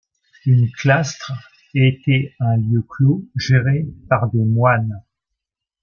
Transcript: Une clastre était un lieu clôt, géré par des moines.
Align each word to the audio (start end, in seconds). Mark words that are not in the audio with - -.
Une 0.47 0.67
clastre 0.79 1.31
était 1.75 2.33
un 2.39 2.57
lieu 2.57 2.81
clôt, 2.89 3.23
géré 3.35 3.85
par 4.09 4.31
des 4.31 4.43
moines. 4.43 5.03